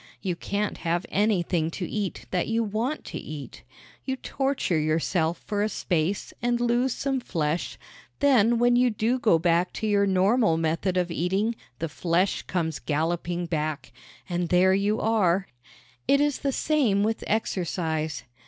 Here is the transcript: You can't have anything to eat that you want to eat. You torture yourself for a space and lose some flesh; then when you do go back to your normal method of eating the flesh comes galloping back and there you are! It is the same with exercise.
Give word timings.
You 0.23 0.35
can't 0.35 0.79
have 0.79 1.05
anything 1.09 1.69
to 1.69 1.87
eat 1.87 2.25
that 2.31 2.47
you 2.47 2.63
want 2.63 3.05
to 3.05 3.19
eat. 3.19 3.61
You 4.03 4.15
torture 4.15 4.79
yourself 4.79 5.37
for 5.45 5.61
a 5.61 5.69
space 5.69 6.33
and 6.41 6.59
lose 6.59 6.91
some 6.95 7.19
flesh; 7.19 7.77
then 8.17 8.57
when 8.57 8.75
you 8.75 8.89
do 8.89 9.19
go 9.19 9.37
back 9.37 9.71
to 9.73 9.85
your 9.85 10.07
normal 10.07 10.57
method 10.57 10.97
of 10.97 11.11
eating 11.11 11.55
the 11.77 11.87
flesh 11.87 12.41
comes 12.41 12.79
galloping 12.79 13.45
back 13.45 13.91
and 14.27 14.49
there 14.49 14.73
you 14.73 14.99
are! 14.99 15.45
It 16.07 16.19
is 16.19 16.39
the 16.39 16.51
same 16.51 17.03
with 17.03 17.23
exercise. 17.27 18.23